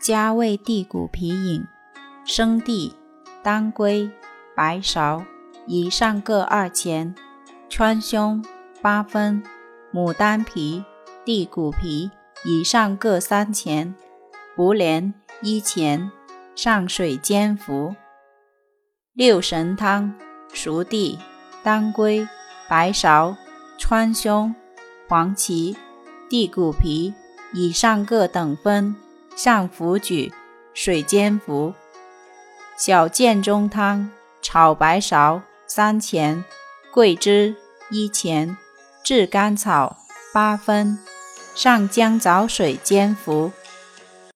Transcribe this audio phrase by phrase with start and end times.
[0.00, 1.66] 加味地骨皮饮：
[2.24, 2.94] 生地、
[3.42, 4.08] 当归、
[4.54, 5.24] 白芍，
[5.66, 7.14] 以上各二钱；
[7.68, 8.44] 川芎
[8.80, 9.42] 八分；
[9.92, 10.84] 牡丹皮、
[11.24, 12.12] 地骨皮，
[12.44, 13.92] 以上各三钱；
[14.56, 16.10] 茯苓一钱，
[16.54, 17.96] 上水煎服。
[19.14, 20.14] 六神汤：
[20.52, 21.18] 熟地、
[21.64, 22.26] 当归、
[22.68, 23.36] 白芍、
[23.76, 24.54] 川芎、
[25.08, 25.76] 黄芪、
[26.30, 27.12] 地骨皮，
[27.52, 28.94] 以上各等分。
[29.38, 30.34] 上浮举，
[30.74, 31.72] 水煎服。
[32.76, 34.10] 小建中汤：
[34.42, 36.44] 炒白芍三钱，
[36.92, 37.54] 桂枝
[37.88, 38.56] 一钱，
[39.04, 39.98] 炙甘草
[40.34, 40.98] 八分，
[41.54, 43.52] 上姜枣水煎服。